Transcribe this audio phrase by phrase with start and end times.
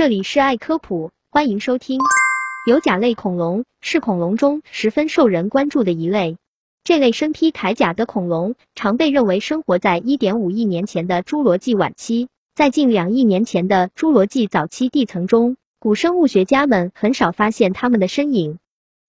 [0.00, 2.00] 这里是爱科普，欢迎收听。
[2.66, 6.38] 有甲类恐龙是恐龙中十分受人关注的一类。
[6.84, 18.58] 这类身披铠甲的恐龙，常被认为生活在1.5亿年前的侏罗纪晚期，在近两亿年前的侏罗纪早期地层中，古生物学家们很少发现它们的身影。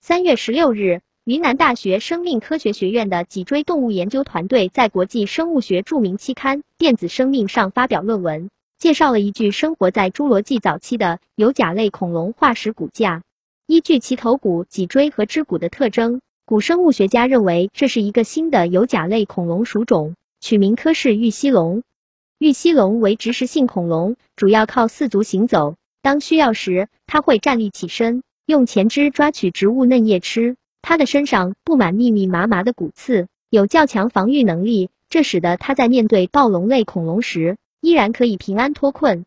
[0.00, 8.48] 三月十六日，云南大学生命科学学院的脊椎动物研究团队在国际生物学著名期刊《电子生命》上发表论文。
[8.78, 13.22] 介绍了一具生活在侏罗纪早期的有甲类恐龙化石骨架。
[13.66, 21.82] 依据其头骨、脊椎和肢骨的特征，古生物学家认为这是一个新的有甲类恐龙属种，取名科氏玉溪龙。
[22.38, 25.74] 玉溪龙为植食性恐龙，主要靠四足行走。
[26.00, 30.54] 当需要时，它会站立起身，用前肢抓取植物嫩叶吃。
[30.82, 37.56] 它的身上布满密密麻麻的骨刺，有较强防御能力，这使得它在面对暴龙类恐龙时。
[37.80, 39.24] 依然可以平安脱困。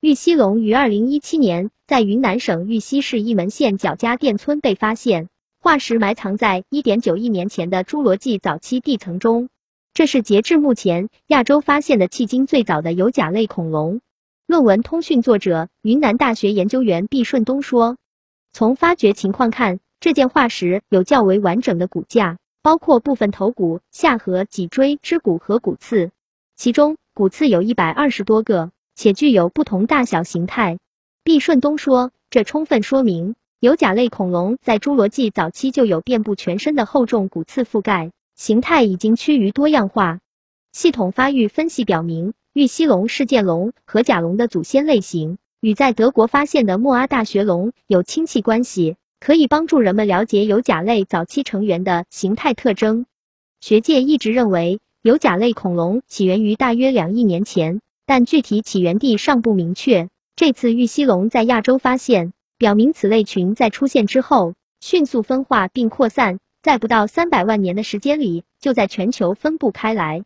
[0.00, 5.28] 玉溪龙于二零一七年在云南省玉溪市一门县角家店村被发现，
[5.60, 9.48] 化石埋藏在一点九亿年前的侏罗纪早期地层中。
[9.92, 14.00] 这是截至目前亚洲发现的迄今最早的有甲类恐龙。
[14.46, 17.96] 论文通讯作者云南大学研究员毕顺东说
[18.54, 26.12] ：“从发掘情况看，这件化石有较为完整的骨架，包括部分头骨、下颌、脊椎、肢骨和骨刺，
[26.54, 30.78] 其中。”骨刺有一百二十多个，且具有不同大小形态。
[31.24, 40.20] 毕顺东说，这充分说明有甲类恐龙在侏罗纪早期就有遍布全身的厚重骨刺覆盖，形态已经趋于多样化。
[40.70, 53.06] 系统发育分析表明，玉溪龙是剑龙和甲龙的祖先类型，与在德国发现的莫阿大学龙有亲戚关系，可以帮助人们了解有甲类早期成员的形态特征。
[53.60, 54.78] 学界一直认为。
[55.02, 60.08] 有甲类恐龙起源于大约两亿年前，但具体起源地尚不明确。
[60.34, 70.24] 这次玉溪龙在亚洲发现，表明此类群在出现之后迅速分化并扩散，在不到三百万年的时间里就在全球分布开来。